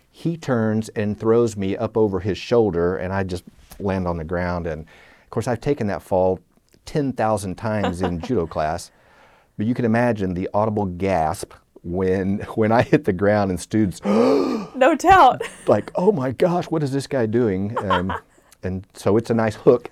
he 0.09 0.37
turns 0.37 0.89
and 0.89 1.19
throws 1.19 1.55
me 1.55 1.77
up 1.77 1.95
over 1.95 2.19
his 2.19 2.37
shoulder, 2.37 2.97
and 2.97 3.13
I 3.13 3.23
just 3.23 3.43
land 3.79 4.07
on 4.07 4.17
the 4.17 4.23
ground. 4.23 4.65
And 4.65 4.81
of 4.81 5.29
course, 5.29 5.47
I've 5.47 5.61
taken 5.61 5.87
that 5.87 6.01
fall 6.01 6.39
10,000 6.85 7.55
times 7.55 8.01
in 8.01 8.21
judo 8.21 8.47
class, 8.47 8.91
but 9.57 9.67
you 9.67 9.75
can 9.75 9.85
imagine 9.85 10.33
the 10.33 10.49
audible 10.53 10.85
gasp 10.85 11.53
when 11.85 12.39
when 12.55 12.71
I 12.71 12.81
hit 12.81 13.05
the 13.05 13.13
ground 13.13 13.51
and 13.51 13.59
students, 13.59 14.03
no 14.05 14.95
doubt, 14.97 15.43
like, 15.67 15.91
oh 15.95 16.11
my 16.11 16.31
gosh, 16.31 16.65
what 16.65 16.83
is 16.83 16.91
this 16.91 17.07
guy 17.07 17.27
doing? 17.27 17.77
Um, 17.77 18.13
and 18.63 18.85
so 18.93 19.15
it's 19.17 19.29
a 19.29 19.33
nice 19.33 19.55
hook 19.55 19.89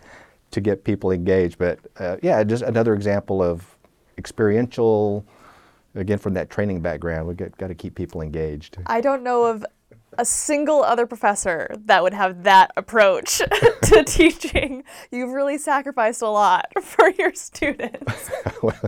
to 0.51 0.59
get 0.59 0.83
people 0.83 1.11
engaged. 1.11 1.57
But 1.57 1.79
uh, 1.97 2.17
yeah, 2.21 2.43
just 2.43 2.63
another 2.63 2.93
example 2.93 3.41
of 3.41 3.77
experiential 4.17 5.25
again 5.95 6.17
from 6.17 6.33
that 6.33 6.49
training 6.49 6.81
background 6.81 7.27
we 7.27 7.35
got, 7.35 7.55
got 7.57 7.67
to 7.67 7.75
keep 7.75 7.95
people 7.95 8.21
engaged 8.21 8.77
i 8.87 8.99
don't 9.01 9.23
know 9.23 9.43
of 9.43 9.65
a 10.17 10.25
single 10.25 10.83
other 10.83 11.05
professor 11.05 11.75
that 11.85 12.03
would 12.03 12.13
have 12.13 12.43
that 12.43 12.71
approach 12.75 13.37
to 13.83 14.03
teaching. 14.07 14.83
You've 15.11 15.31
really 15.31 15.57
sacrificed 15.57 16.21
a 16.21 16.29
lot 16.29 16.71
for 16.83 17.09
your 17.09 17.33
students. 17.33 18.31
Well, 18.61 18.79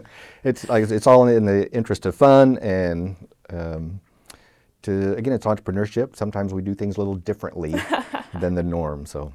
it's 0.43 0.67
like 0.69 0.89
it's 0.89 1.07
all 1.07 1.27
in 1.27 1.45
the 1.45 1.71
interest 1.71 2.05
of 2.05 2.15
fun 2.15 2.57
and 2.59 3.15
um, 3.49 3.99
to 4.83 5.15
again 5.15 5.33
it's 5.33 5.45
entrepreneurship. 5.45 6.15
Sometimes 6.15 6.53
we 6.53 6.61
do 6.61 6.73
things 6.73 6.97
a 6.97 6.99
little 6.99 7.15
differently 7.15 7.75
than 8.39 8.55
the 8.55 8.63
norm 8.63 9.05
so. 9.05 9.33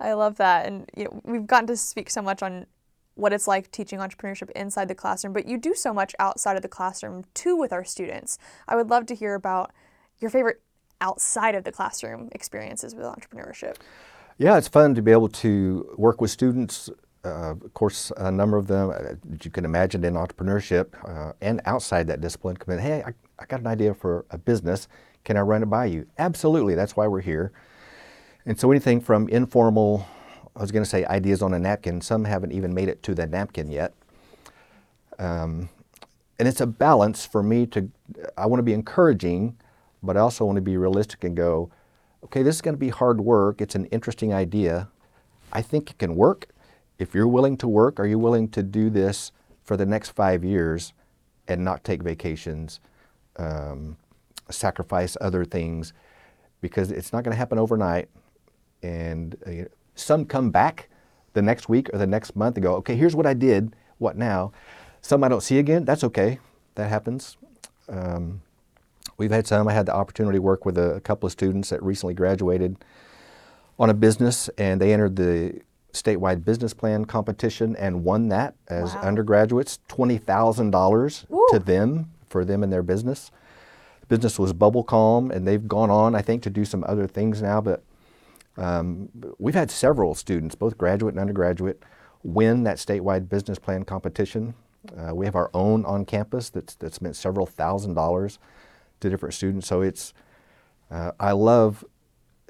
I 0.00 0.14
love 0.14 0.36
that. 0.38 0.66
And 0.66 0.90
you 0.96 1.04
know, 1.04 1.20
we've 1.24 1.46
gotten 1.46 1.68
to 1.68 1.76
speak 1.76 2.10
so 2.10 2.22
much 2.22 2.42
on 2.42 2.66
what 3.14 3.32
it's 3.32 3.46
like 3.46 3.70
teaching 3.70 3.98
entrepreneurship 3.98 4.50
inside 4.52 4.88
the 4.88 4.94
classroom, 4.94 5.32
but 5.32 5.46
you 5.46 5.58
do 5.58 5.74
so 5.74 5.92
much 5.92 6.14
outside 6.18 6.56
of 6.56 6.62
the 6.62 6.68
classroom 6.68 7.24
too 7.34 7.56
with 7.56 7.72
our 7.72 7.84
students. 7.84 8.38
I 8.66 8.74
would 8.74 8.90
love 8.90 9.06
to 9.06 9.14
hear 9.14 9.34
about 9.34 9.72
your 10.18 10.30
favorite 10.30 10.62
outside 11.02 11.54
of 11.54 11.64
the 11.64 11.72
classroom 11.72 12.30
experiences 12.32 12.94
with 12.94 13.04
entrepreneurship. 13.04 13.76
Yeah, 14.38 14.56
it's 14.56 14.68
fun 14.68 14.94
to 14.94 15.02
be 15.02 15.12
able 15.12 15.28
to 15.28 15.94
work 15.98 16.20
with 16.22 16.30
students. 16.30 16.88
Uh, 17.24 17.50
of 17.50 17.74
course, 17.74 18.10
a 18.16 18.32
number 18.32 18.56
of 18.56 18.66
them, 18.66 18.90
uh, 18.90 19.14
you 19.44 19.50
can 19.50 19.64
imagine 19.64 20.02
in 20.04 20.14
entrepreneurship 20.14 20.86
uh, 21.06 21.32
and 21.40 21.60
outside 21.66 22.06
that 22.06 22.20
discipline, 22.20 22.56
come 22.56 22.74
in, 22.74 22.80
hey, 22.80 23.02
I, 23.06 23.12
I 23.38 23.44
got 23.44 23.60
an 23.60 23.66
idea 23.66 23.92
for 23.92 24.24
a 24.30 24.38
business. 24.38 24.88
Can 25.24 25.36
I 25.36 25.40
run 25.40 25.62
it 25.62 25.66
by 25.66 25.84
you? 25.84 26.06
Absolutely, 26.18 26.74
that's 26.74 26.96
why 26.96 27.06
we're 27.06 27.20
here. 27.20 27.52
And 28.46 28.58
so 28.58 28.70
anything 28.70 29.00
from 29.00 29.28
informal 29.28 30.06
I 30.54 30.60
was 30.60 30.70
going 30.70 30.84
to 30.84 30.88
say 30.88 31.04
ideas 31.06 31.42
on 31.42 31.54
a 31.54 31.58
napkin. 31.58 32.00
Some 32.00 32.24
haven't 32.24 32.52
even 32.52 32.74
made 32.74 32.88
it 32.88 33.02
to 33.04 33.14
the 33.14 33.26
napkin 33.26 33.70
yet. 33.70 33.94
Um, 35.18 35.70
and 36.38 36.48
it's 36.48 36.60
a 36.60 36.66
balance 36.66 37.24
for 37.24 37.42
me 37.42 37.66
to, 37.66 37.88
I 38.36 38.46
want 38.46 38.58
to 38.58 38.64
be 38.64 38.72
encouraging, 38.72 39.56
but 40.02 40.16
I 40.16 40.20
also 40.20 40.44
want 40.44 40.56
to 40.56 40.62
be 40.62 40.76
realistic 40.76 41.24
and 41.24 41.36
go, 41.36 41.70
okay, 42.24 42.42
this 42.42 42.56
is 42.56 42.62
going 42.62 42.74
to 42.74 42.80
be 42.80 42.88
hard 42.88 43.20
work. 43.20 43.60
It's 43.60 43.74
an 43.74 43.86
interesting 43.86 44.32
idea. 44.32 44.88
I 45.52 45.62
think 45.62 45.90
it 45.90 45.98
can 45.98 46.16
work. 46.16 46.48
If 46.98 47.14
you're 47.14 47.28
willing 47.28 47.56
to 47.58 47.68
work, 47.68 47.98
are 48.00 48.06
you 48.06 48.18
willing 48.18 48.48
to 48.50 48.62
do 48.62 48.90
this 48.90 49.32
for 49.62 49.76
the 49.76 49.86
next 49.86 50.10
five 50.10 50.44
years 50.44 50.92
and 51.48 51.64
not 51.64 51.84
take 51.84 52.02
vacations, 52.02 52.80
um, 53.36 53.96
sacrifice 54.50 55.16
other 55.20 55.44
things? 55.44 55.92
Because 56.60 56.92
it's 56.92 57.12
not 57.12 57.24
going 57.24 57.32
to 57.32 57.38
happen 57.38 57.58
overnight. 57.58 58.08
And 58.82 59.36
uh, 59.46 59.68
some 59.94 60.24
come 60.24 60.50
back 60.50 60.88
the 61.32 61.42
next 61.42 61.68
week 61.68 61.90
or 61.92 61.98
the 61.98 62.06
next 62.06 62.36
month 62.36 62.56
and 62.56 62.62
go, 62.62 62.74
okay, 62.76 62.96
here's 62.96 63.16
what 63.16 63.26
I 63.26 63.34
did. 63.34 63.74
What 63.98 64.16
now? 64.16 64.52
Some 65.00 65.24
I 65.24 65.28
don't 65.28 65.42
see 65.42 65.58
again. 65.58 65.84
That's 65.84 66.04
okay. 66.04 66.38
That 66.76 66.88
happens. 66.88 67.36
Um, 67.88 68.42
we've 69.22 69.30
had 69.30 69.46
some. 69.46 69.68
I 69.68 69.72
had 69.72 69.86
the 69.86 69.94
opportunity 69.94 70.38
to 70.38 70.42
work 70.42 70.66
with 70.66 70.76
a, 70.76 70.94
a, 70.96 71.00
couple 71.00 71.28
of 71.28 71.32
students 71.32 71.70
that 71.70 71.80
recently 71.80 72.12
graduated 72.12 72.76
on 73.78 73.88
a 73.88 73.94
business, 73.94 74.50
and 74.58 74.80
they 74.80 74.92
entered 74.92 75.14
the 75.14 75.60
statewide 75.92 76.44
business 76.44 76.74
plan 76.74 77.04
competition 77.04 77.76
and 77.76 78.02
won 78.02 78.30
that 78.30 78.56
as 78.66 78.94
wow. 78.94 79.02
undergraduates. 79.02 79.78
Twenty 79.86 80.18
thousand 80.18 80.72
dollars 80.72 81.24
to 81.52 81.60
them 81.60 82.10
for 82.28 82.44
them 82.44 82.64
and 82.64 82.72
their 82.72 82.82
business. 82.82 83.30
The 84.00 84.06
business 84.08 84.40
was 84.40 84.52
Bubble 84.52 84.82
Calm, 84.82 85.30
and 85.30 85.46
they've 85.46 85.68
gone 85.68 85.90
on, 85.90 86.16
I 86.16 86.22
think, 86.22 86.42
to 86.42 86.50
do 86.50 86.64
some 86.64 86.82
other 86.88 87.06
things 87.06 87.40
now, 87.40 87.60
but 87.60 87.84
um, 88.56 89.08
we've 89.38 89.54
had 89.54 89.70
several 89.70 90.16
students, 90.16 90.56
both 90.56 90.76
graduate 90.76 91.14
and 91.14 91.20
undergraduate, 91.20 91.80
win 92.24 92.64
that 92.64 92.78
statewide 92.78 93.28
business 93.28 93.60
plan 93.60 93.84
competition. 93.84 94.54
Uh, 94.98 95.14
we 95.14 95.26
have 95.26 95.36
our 95.36 95.48
own 95.54 95.84
on 95.84 96.04
campus 96.04 96.50
that's, 96.50 96.74
that's 96.74 97.00
meant 97.00 97.14
several 97.14 97.46
thousand 97.46 97.94
dollars 97.94 98.40
to 99.02 99.10
different 99.10 99.34
students. 99.34 99.66
So 99.66 99.82
it's, 99.82 100.14
uh, 100.90 101.12
I 101.20 101.32
love 101.32 101.84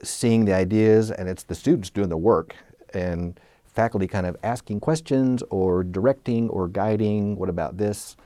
seeing 0.03 0.45
the 0.45 0.55
ideas 0.55 1.11
and 1.11 1.29
it's 1.29 1.43
the 1.43 1.55
students 1.55 1.91
doing 1.91 2.09
the 2.09 2.17
work 2.17 2.57
and 2.95 3.39
faculty 3.67 4.07
kind 4.07 4.27
of 4.27 4.37
asking 4.43 4.81
questions 4.81 5.43
or 5.51 5.83
directing 5.83 6.49
or 6.51 6.69
guiding, 6.69 7.37
what 7.37 7.49
about 7.49 7.77
this? 7.79 8.17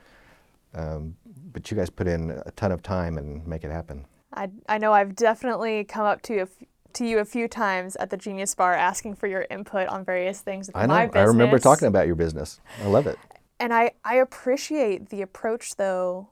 Um, 0.73 1.15
but 1.53 1.71
you 1.71 1.77
guys 1.77 1.89
put 1.89 2.07
in 2.07 2.31
a 2.45 2.51
ton 2.51 2.71
of 2.71 2.83
time 2.83 3.17
and 3.17 3.45
make 3.47 3.63
it 3.63 3.71
happen. 3.71 4.05
I, 4.33 4.49
I 4.67 4.77
know 4.77 4.93
I've 4.93 5.15
definitely 5.15 5.83
come 5.83 6.05
up 6.05 6.21
to 6.23 6.39
a 6.39 6.47
to 6.93 7.05
you 7.05 7.19
a 7.19 7.25
few 7.25 7.47
times 7.47 7.95
at 7.97 8.09
the 8.09 8.17
Genius 8.17 8.55
Bar 8.55 8.73
asking 8.73 9.15
for 9.15 9.27
your 9.27 9.45
input 9.51 9.87
on 9.87 10.03
various 10.03 10.41
things 10.41 10.69
I 10.73 10.87
know. 10.87 10.93
my 10.93 11.05
business. 11.05 11.21
I 11.21 11.23
remember 11.25 11.59
talking 11.59 11.87
about 11.87 12.07
your 12.07 12.15
business. 12.15 12.59
I 12.81 12.87
love 12.87 13.05
it. 13.05 13.19
And 13.59 13.73
I, 13.73 13.91
I 14.03 14.15
appreciate 14.15 15.09
the 15.09 15.21
approach 15.21 15.75
though 15.75 16.29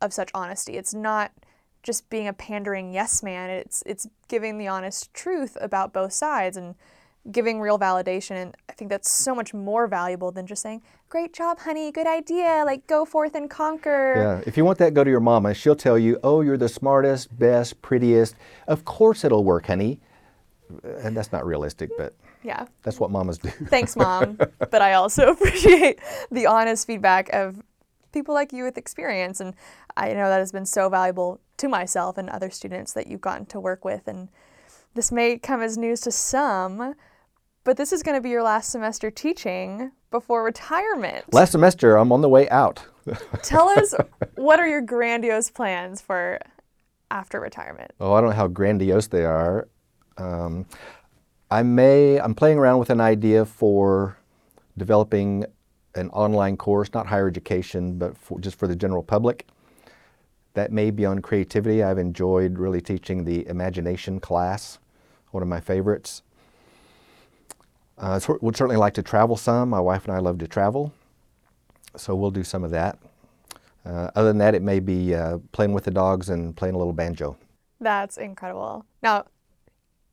of 0.00 0.12
such 0.12 0.30
honesty. 0.34 0.76
It's 0.76 0.94
not 0.94 1.32
just 1.82 2.08
being 2.10 2.28
a 2.28 2.32
pandering 2.32 2.92
yes 2.92 3.22
man. 3.22 3.50
It's 3.50 3.82
it's 3.86 4.06
giving 4.28 4.58
the 4.58 4.68
honest 4.68 5.12
truth 5.14 5.56
about 5.60 5.92
both 5.92 6.12
sides 6.12 6.56
and 6.56 6.74
giving 7.30 7.60
real 7.60 7.78
validation 7.78 8.36
and 8.36 8.56
I 8.68 8.72
think 8.72 8.90
that's 8.90 9.10
so 9.10 9.34
much 9.34 9.52
more 9.52 9.86
valuable 9.86 10.32
than 10.32 10.46
just 10.46 10.62
saying, 10.62 10.82
Great 11.08 11.32
job, 11.34 11.58
honey, 11.58 11.90
good 11.92 12.06
idea, 12.06 12.62
like 12.64 12.86
go 12.86 13.04
forth 13.04 13.34
and 13.34 13.50
conquer. 13.50 14.14
Yeah. 14.16 14.42
If 14.46 14.56
you 14.56 14.64
want 14.64 14.78
that, 14.78 14.94
go 14.94 15.04
to 15.04 15.10
your 15.10 15.20
mama. 15.20 15.52
She'll 15.54 15.76
tell 15.76 15.98
you, 15.98 16.18
Oh, 16.22 16.40
you're 16.40 16.56
the 16.56 16.68
smartest, 16.68 17.36
best, 17.38 17.80
prettiest. 17.82 18.36
Of 18.66 18.84
course 18.84 19.24
it'll 19.24 19.44
work, 19.44 19.66
honey. 19.66 20.00
And 21.02 21.16
that's 21.16 21.32
not 21.32 21.44
realistic, 21.44 21.90
but 21.98 22.14
yeah. 22.42 22.66
That's 22.82 22.98
what 22.98 23.10
mamas 23.10 23.38
do. 23.38 23.50
Thanks, 23.50 23.96
mom. 23.96 24.38
but 24.58 24.80
I 24.80 24.94
also 24.94 25.28
appreciate 25.32 25.98
the 26.30 26.46
honest 26.46 26.86
feedback 26.86 27.28
of 27.30 27.62
people 28.12 28.34
like 28.34 28.52
you 28.52 28.64
with 28.64 28.78
experience 28.78 29.40
and 29.40 29.54
I 29.96 30.12
know 30.12 30.28
that 30.28 30.38
has 30.38 30.52
been 30.52 30.66
so 30.66 30.88
valuable 30.88 31.40
to 31.58 31.68
myself 31.68 32.18
and 32.18 32.28
other 32.30 32.50
students 32.50 32.92
that 32.94 33.06
you've 33.06 33.20
gotten 33.20 33.46
to 33.46 33.60
work 33.60 33.84
with 33.84 34.08
and 34.08 34.28
this 34.94 35.12
may 35.12 35.38
come 35.38 35.62
as 35.62 35.78
news 35.78 36.00
to 36.00 36.10
some, 36.10 36.94
but 37.62 37.76
this 37.76 37.92
is 37.92 38.02
going 38.02 38.16
to 38.16 38.20
be 38.20 38.30
your 38.30 38.42
last 38.42 38.72
semester 38.72 39.10
teaching 39.10 39.92
before 40.10 40.42
retirement. 40.42 41.32
Last 41.32 41.52
semester, 41.52 41.96
I'm 41.96 42.10
on 42.10 42.22
the 42.22 42.28
way 42.28 42.48
out. 42.48 42.84
Tell 43.42 43.68
us 43.68 43.94
what 44.34 44.58
are 44.58 44.66
your 44.66 44.80
grandiose 44.80 45.48
plans 45.48 46.00
for 46.00 46.40
after 47.10 47.40
retirement? 47.40 47.92
Oh, 48.00 48.14
I 48.14 48.20
don't 48.20 48.30
know 48.30 48.36
how 48.36 48.48
grandiose 48.48 49.06
they 49.06 49.24
are. 49.24 49.68
Um, 50.18 50.66
I 51.50 51.62
may, 51.62 52.20
I'm 52.20 52.34
playing 52.34 52.58
around 52.58 52.78
with 52.80 52.90
an 52.90 53.00
idea 53.00 53.44
for 53.44 54.18
developing 54.76 55.44
an 55.94 56.10
online 56.10 56.56
course, 56.56 56.92
not 56.92 57.06
higher 57.06 57.28
education, 57.28 57.98
but 57.98 58.16
for, 58.16 58.40
just 58.40 58.58
for 58.58 58.66
the 58.66 58.76
general 58.76 59.02
public. 59.02 59.46
That 60.54 60.72
may 60.72 60.90
be 60.90 61.06
on 61.06 61.20
creativity. 61.20 61.82
I've 61.82 61.98
enjoyed 61.98 62.58
really 62.58 62.80
teaching 62.80 63.24
the 63.24 63.46
imagination 63.46 64.18
class, 64.20 64.78
one 65.30 65.42
of 65.42 65.48
my 65.48 65.60
favorites. 65.60 66.22
Uh, 67.96 68.18
so 68.18 68.38
would 68.40 68.56
certainly 68.56 68.76
like 68.76 68.94
to 68.94 69.02
travel 69.02 69.36
some. 69.36 69.70
My 69.70 69.80
wife 69.80 70.06
and 70.06 70.14
I 70.14 70.18
love 70.18 70.38
to 70.38 70.48
travel, 70.48 70.92
so 71.96 72.14
we'll 72.14 72.30
do 72.30 72.42
some 72.42 72.64
of 72.64 72.70
that. 72.70 72.98
Uh, 73.84 74.10
other 74.14 74.28
than 74.28 74.38
that, 74.38 74.54
it 74.54 74.62
may 74.62 74.80
be 74.80 75.14
uh, 75.14 75.38
playing 75.52 75.72
with 75.72 75.84
the 75.84 75.90
dogs 75.90 76.30
and 76.30 76.56
playing 76.56 76.74
a 76.74 76.78
little 76.78 76.92
banjo. 76.92 77.36
That's 77.80 78.16
incredible. 78.16 78.84
Now, 79.02 79.26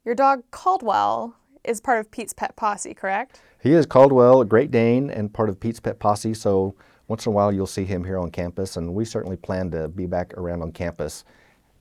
your 0.05 0.15
dog 0.15 0.43
Caldwell 0.51 1.35
is 1.63 1.81
part 1.81 1.99
of 1.99 2.11
Pete's 2.11 2.33
Pet 2.33 2.55
Posse, 2.55 2.93
correct? 2.93 3.41
He 3.61 3.73
is 3.73 3.85
Caldwell, 3.85 4.41
a 4.41 4.45
Great 4.45 4.71
Dane, 4.71 5.09
and 5.09 5.33
part 5.33 5.49
of 5.49 5.59
Pete's 5.59 5.79
Pet 5.79 5.99
Posse. 5.99 6.33
So 6.33 6.75
once 7.07 7.25
in 7.25 7.31
a 7.31 7.35
while, 7.35 7.51
you'll 7.51 7.65
see 7.67 7.85
him 7.85 8.03
here 8.03 8.17
on 8.19 8.31
campus, 8.31 8.77
and 8.77 8.93
we 8.93 9.05
certainly 9.05 9.37
plan 9.37 9.71
to 9.71 9.87
be 9.87 10.05
back 10.05 10.33
around 10.35 10.61
on 10.61 10.71
campus 10.71 11.23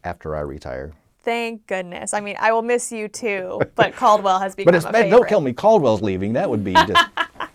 after 0.04 0.36
I 0.36 0.40
retire. 0.40 0.92
Thank 1.20 1.66
goodness. 1.66 2.14
I 2.14 2.20
mean, 2.20 2.36
I 2.38 2.52
will 2.52 2.62
miss 2.62 2.92
you 2.92 3.08
too, 3.08 3.60
but 3.74 3.94
Caldwell 3.96 4.38
has 4.38 4.54
become 4.54 4.66
But 4.70 4.76
it's 4.76 4.84
a 4.84 4.92
bad. 4.92 5.04
favorite. 5.04 5.18
Don't 5.18 5.28
tell 5.28 5.40
me 5.40 5.52
Caldwell's 5.52 6.00
leaving. 6.02 6.34
That 6.34 6.48
would 6.48 6.62
be 6.62 6.72
just 6.86 7.08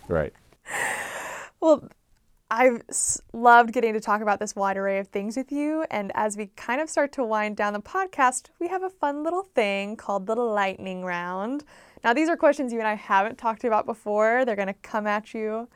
right. 0.10 0.34
Well, 1.62 1.88
I've 2.50 2.82
loved 3.32 3.72
getting 3.72 3.94
to 3.94 4.02
talk 4.02 4.22
about 4.22 4.42
this 4.42 4.58
wide 4.58 4.76
array 4.76 5.00
of 5.00 5.08
things 5.08 5.38
with 5.38 5.54
you. 5.54 5.86
And 5.90 6.12
as 6.16 6.36
we 6.36 6.48
kind 6.58 6.82
of 6.82 6.90
start 6.90 7.14
to 7.14 7.24
wind 7.24 7.56
down 7.56 7.72
the 7.72 7.80
podcast, 7.80 8.48
we 8.60 8.68
have 8.68 8.84
a 8.84 8.90
fun 8.90 9.24
little 9.24 9.44
thing 9.44 9.96
called 9.96 10.28
the 10.28 10.36
lightning 10.36 11.06
round. 11.06 11.64
Now, 12.04 12.14
these 12.14 12.28
are 12.28 12.36
questions 12.36 12.74
you 12.74 12.80
and 12.80 12.88
I 12.90 12.96
haven't 12.96 13.38
talked 13.38 13.64
about 13.64 13.86
before. 13.86 14.44
They're 14.44 14.58
going 14.58 14.68
to 14.68 14.74
come 14.74 15.08
at 15.08 15.34
you 15.34 15.70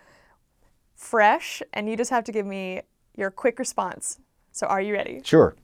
fresh, 0.96 1.62
and 1.74 1.90
you 1.90 1.96
just 1.96 2.10
have 2.10 2.24
to 2.26 2.32
give 2.32 2.46
me 2.46 2.82
your 3.16 3.32
quick 3.32 3.60
response. 3.60 4.20
So, 4.52 4.68
are 4.68 4.82
you 4.82 4.94
ready? 4.94 5.22
Sure. 5.24 5.56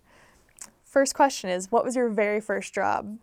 First 0.83 1.15
question 1.15 1.50
is 1.50 1.71
What 1.71 1.85
was 1.85 1.95
your 1.95 2.09
very 2.09 2.41
first 2.41 2.73
job? 2.73 3.17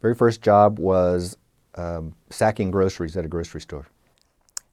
Very 0.00 0.14
first 0.14 0.42
job 0.42 0.78
was 0.78 1.36
um, 1.74 2.14
sacking 2.30 2.70
groceries 2.70 3.16
at 3.16 3.24
a 3.24 3.28
grocery 3.28 3.60
store. 3.60 3.86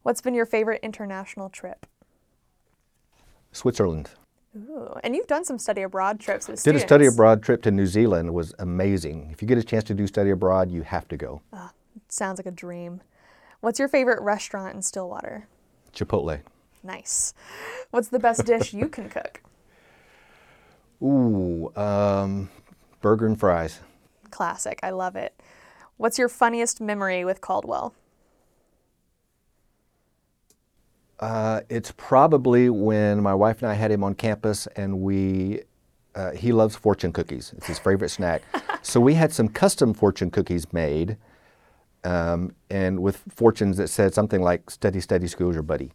What's 0.03 0.21
been 0.21 0.33
your 0.33 0.45
favorite 0.45 0.79
international 0.83 1.49
trip? 1.49 1.85
Switzerland. 3.51 4.11
Ooh, 4.55 4.95
and 5.03 5.15
you've 5.15 5.27
done 5.27 5.45
some 5.45 5.59
study 5.59 5.83
abroad 5.83 6.19
trips 6.19 6.47
Did 6.63 6.75
a 6.75 6.79
study 6.79 7.05
abroad 7.05 7.43
trip 7.43 7.61
to 7.63 7.71
New 7.71 7.85
Zealand. 7.85 8.29
It 8.29 8.31
was 8.31 8.53
amazing. 8.57 9.29
If 9.31 9.41
you 9.41 9.47
get 9.47 9.59
a 9.59 9.63
chance 9.63 9.83
to 9.85 9.93
do 9.93 10.07
study 10.07 10.31
abroad, 10.31 10.71
you 10.71 10.81
have 10.81 11.07
to 11.09 11.17
go. 11.17 11.41
Sounds 12.07 12.39
like 12.39 12.47
a 12.47 12.51
dream. 12.51 13.01
What's 13.61 13.77
your 13.77 13.87
favorite 13.87 14.21
restaurant 14.21 14.75
in 14.75 14.81
Stillwater? 14.81 15.47
Chipotle. 15.93 16.41
Nice. 16.83 17.33
What's 17.91 18.07
the 18.07 18.19
best 18.19 18.45
dish 18.45 18.73
you 18.73 18.87
can 18.87 19.09
cook? 19.09 19.41
Ooh, 21.01 21.71
um, 21.75 22.49
burger 23.01 23.25
and 23.25 23.39
fries. 23.39 23.79
Classic. 24.31 24.79
I 24.83 24.91
love 24.91 25.15
it. 25.15 25.39
What's 25.97 26.17
your 26.17 26.29
funniest 26.29 26.79
memory 26.79 27.25
with 27.25 27.41
Caldwell? 27.41 27.93
Uh, 31.19 31.61
it's 31.69 31.91
probably 31.97 32.69
when 32.69 33.21
my 33.21 33.33
wife 33.33 33.61
and 33.61 33.69
I 33.69 33.73
had 33.73 33.91
him 33.91 34.03
on 34.03 34.13
campus, 34.15 34.67
and 34.77 35.01
we 35.01 35.63
uh, 36.15 36.31
he 36.31 36.53
loves 36.53 36.75
fortune 36.75 37.11
cookies. 37.11 37.53
It's 37.57 37.67
his 37.67 37.79
favorite 37.79 38.09
snack. 38.09 38.41
So 38.81 39.01
we 39.01 39.15
had 39.15 39.33
some 39.33 39.49
custom 39.49 39.93
fortune 39.93 40.31
cookies 40.31 40.71
made, 40.71 41.17
um, 42.05 42.55
and 42.69 43.01
with 43.01 43.21
fortunes 43.29 43.75
that 43.77 43.89
said 43.89 44.13
something 44.13 44.41
like 44.41 44.69
"Steady, 44.69 45.01
steady, 45.01 45.27
school's 45.27 45.55
your 45.55 45.63
buddy," 45.63 45.91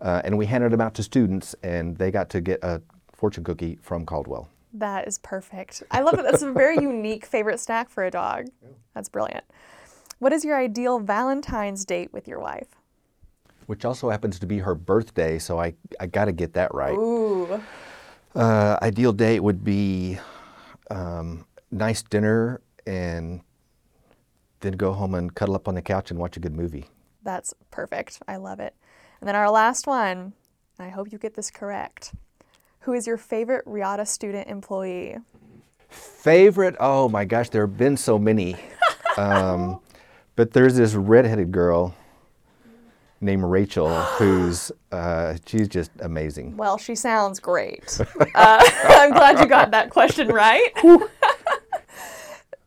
uh, 0.00 0.22
and 0.24 0.36
we 0.38 0.46
handed 0.46 0.72
them 0.72 0.80
out 0.80 0.94
to 0.94 1.02
students, 1.02 1.54
and 1.62 1.96
they 1.96 2.10
got 2.10 2.30
to 2.30 2.40
get 2.40 2.60
a 2.62 2.80
fortune 3.12 3.44
cookie 3.44 3.78
from 3.82 4.06
Caldwell. 4.06 4.48
That 4.72 5.08
is 5.08 5.18
perfect. 5.18 5.82
I 5.90 6.00
love 6.00 6.14
it. 6.18 6.22
That's 6.22 6.42
a 6.42 6.52
very 6.52 6.76
unique 6.80 7.26
favorite 7.26 7.58
snack 7.60 7.90
for 7.90 8.04
a 8.04 8.10
dog. 8.10 8.46
That's 8.94 9.08
brilliant. 9.08 9.44
What 10.20 10.32
is 10.32 10.44
your 10.44 10.56
ideal 10.58 10.98
Valentine's 11.00 11.84
date 11.84 12.12
with 12.12 12.28
your 12.28 12.38
wife? 12.40 12.68
Which 13.66 13.84
also 13.84 14.10
happens 14.10 14.38
to 14.40 14.46
be 14.46 14.58
her 14.58 14.74
birthday, 14.74 15.38
so 15.38 15.58
I, 15.60 15.74
I 15.98 16.06
got 16.06 16.26
to 16.26 16.32
get 16.32 16.54
that 16.54 16.74
right. 16.74 16.96
Ooh, 16.96 17.60
Uh, 18.34 18.78
ideal 18.82 19.12
date 19.12 19.40
would 19.40 19.64
be 19.64 20.18
um, 20.90 21.44
nice 21.70 22.02
dinner 22.02 22.60
and 22.86 23.40
then 24.60 24.72
go 24.74 24.92
home 24.92 25.14
and 25.14 25.34
cuddle 25.34 25.54
up 25.54 25.66
on 25.68 25.74
the 25.74 25.82
couch 25.82 26.10
and 26.10 26.18
watch 26.20 26.36
a 26.36 26.40
good 26.40 26.54
movie. 26.54 26.86
that's 27.22 27.54
perfect. 27.70 28.20
I 28.28 28.36
love 28.36 28.60
it. 28.60 28.74
And 29.20 29.28
then 29.28 29.36
our 29.36 29.50
last 29.50 29.86
one, 29.86 30.32
and 30.78 30.86
I 30.86 30.88
hope 30.88 31.12
you 31.12 31.18
get 31.18 31.34
this 31.34 31.50
correct. 31.50 32.14
Who 32.80 32.94
is 32.94 33.06
your 33.06 33.18
favorite 33.18 33.62
Riata 33.66 34.06
student 34.06 34.48
employee? 34.48 35.18
Favorite? 35.90 36.76
Oh 36.80 37.08
my 37.08 37.26
gosh, 37.26 37.50
there 37.50 37.66
have 37.66 37.76
been 37.76 37.96
so 37.96 38.18
many. 38.18 38.56
um, 39.18 39.80
but 40.36 40.52
there's 40.52 40.76
this 40.76 40.94
redheaded 40.94 41.52
girl 41.52 41.94
named 43.20 43.44
Rachel 43.44 43.94
who's 44.18 44.72
uh, 44.90 45.36
she's 45.44 45.68
just 45.68 45.90
amazing. 46.00 46.56
Well, 46.56 46.78
she 46.78 46.94
sounds 46.94 47.40
great. 47.40 48.00
uh, 48.34 48.70
I'm 48.84 49.12
glad 49.12 49.38
you 49.38 49.46
got 49.46 49.70
that 49.72 49.90
question 49.90 50.28
right. 50.28 50.72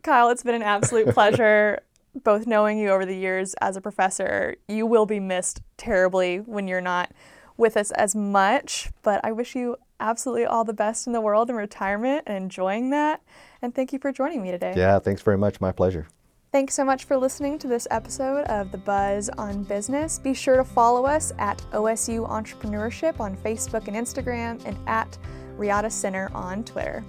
Kyle, 0.03 0.29
it's 0.29 0.43
been 0.43 0.55
an 0.55 0.61
absolute 0.61 1.07
pleasure 1.13 1.79
both 2.23 2.47
knowing 2.47 2.77
you 2.77 2.89
over 2.89 3.05
the 3.05 3.15
years 3.15 3.53
as 3.61 3.75
a 3.75 3.81
professor. 3.81 4.55
You 4.67 4.85
will 4.85 5.05
be 5.05 5.19
missed 5.19 5.61
terribly 5.77 6.37
when 6.39 6.67
you're 6.67 6.81
not 6.81 7.11
with 7.57 7.77
us 7.77 7.91
as 7.91 8.15
much, 8.15 8.89
but 9.01 9.21
I 9.23 9.31
wish 9.31 9.55
you 9.55 9.77
absolutely 9.99 10.45
all 10.45 10.63
the 10.63 10.73
best 10.73 11.07
in 11.07 11.13
the 11.13 11.21
world 11.21 11.49
in 11.49 11.55
retirement 11.55 12.23
and 12.27 12.35
enjoying 12.35 12.89
that. 12.89 13.21
And 13.61 13.73
thank 13.73 13.93
you 13.93 13.99
for 13.99 14.11
joining 14.11 14.41
me 14.41 14.51
today. 14.51 14.73
Yeah, 14.75 14.99
thanks 14.99 15.21
very 15.21 15.37
much. 15.37 15.61
My 15.61 15.71
pleasure. 15.71 16.07
Thanks 16.51 16.75
so 16.75 16.85
much 16.85 17.05
for 17.05 17.17
listening 17.17 17.57
to 17.59 17.67
this 17.67 17.87
episode 17.89 18.45
of 18.45 18.71
The 18.71 18.77
Buzz 18.77 19.29
on 19.39 19.63
Business. 19.63 20.19
Be 20.19 20.35
sure 20.35 20.57
to 20.57 20.63
follow 20.63 21.05
us 21.05 21.33
at 21.39 21.57
OSU 21.71 22.29
Entrepreneurship 22.29 23.19
on 23.19 23.35
Facebook 23.37 23.87
and 23.87 23.97
Instagram 23.97 24.63
and 24.65 24.77
at 24.87 25.17
Riata 25.57 25.89
Center 25.89 26.29
on 26.35 26.63
Twitter. 26.63 27.03